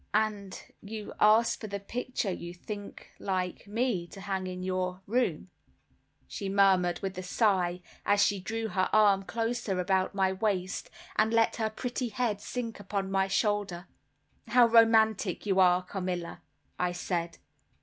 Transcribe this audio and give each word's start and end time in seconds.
"And 0.15 0.59
you 0.81 1.13
asked 1.19 1.61
for 1.61 1.67
the 1.67 1.79
picture 1.79 2.31
you 2.31 2.55
think 2.55 3.11
like 3.19 3.67
me, 3.67 4.07
to 4.07 4.21
hang 4.21 4.47
in 4.47 4.63
your 4.63 5.03
room," 5.05 5.51
she 6.27 6.49
murmured 6.49 6.99
with 7.03 7.19
a 7.19 7.21
sigh, 7.21 7.83
as 8.03 8.19
she 8.25 8.39
drew 8.39 8.69
her 8.69 8.89
arm 8.93 9.21
closer 9.21 9.79
about 9.79 10.15
my 10.15 10.33
waist, 10.33 10.89
and 11.17 11.31
let 11.31 11.57
her 11.57 11.69
pretty 11.69 12.09
head 12.09 12.41
sink 12.41 12.79
upon 12.79 13.11
my 13.11 13.27
shoulder. 13.27 13.85
"How 14.47 14.65
romantic 14.65 15.45
you 15.45 15.59
are, 15.59 15.83
Carmilla," 15.83 16.41
I 16.79 16.93
said. 16.93 17.37